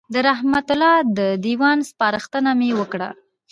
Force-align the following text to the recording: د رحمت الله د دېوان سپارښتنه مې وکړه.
د 0.13 0.15
رحمت 0.29 0.67
الله 0.73 0.95
د 1.17 1.19
دېوان 1.45 1.79
سپارښتنه 1.89 2.49
مې 2.59 2.69
وکړه. 2.79 3.09